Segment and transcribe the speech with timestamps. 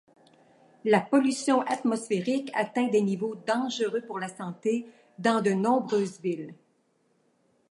[0.83, 4.87] La pollution atmosphérique atteint des niveaux dangereux pour la santé
[5.19, 6.55] dans de nombreuses villes.